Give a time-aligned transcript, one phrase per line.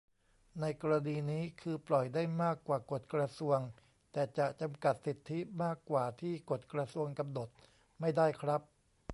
[0.61, 3.59] ในกรณีนี้คือปล่อยได้มากกว่ากฎกระทรวง
[4.11, 7.49] แต่จะจำกัดสิทธิมากกว่าที่กฎกระทรวงกำหนด
[8.01, 8.61] ไม่ได้ครับ